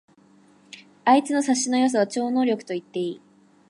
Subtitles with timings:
[1.05, 3.21] あいつの察しの良さは超能力と言っていい